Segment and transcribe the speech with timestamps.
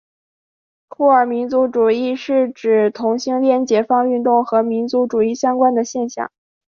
[0.87, 6.31] 酷儿民族主义是指同性恋解放运动和民族主义相关的现象。